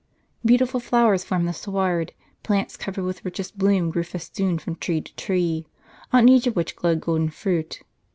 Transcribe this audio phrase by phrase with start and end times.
[0.43, 2.11] Beautiful flowers formed the sward,
[2.41, 5.67] plants covered with richest bloom grew festooned from tree to tree,
[6.11, 7.83] on each of which glowed golden fruit.